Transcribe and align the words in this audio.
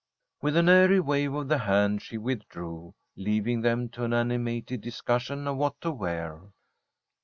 With 0.41 0.57
an 0.57 0.67
airy 0.67 0.99
wave 0.99 1.35
of 1.35 1.47
the 1.47 1.59
hand 1.59 2.01
she 2.01 2.17
withdrew, 2.17 2.95
leaving 3.15 3.61
them 3.61 3.87
to 3.89 4.03
an 4.03 4.13
animated 4.13 4.81
discussion 4.81 5.47
of 5.47 5.57
what 5.57 5.79
to 5.81 5.91
wear. 5.91 6.41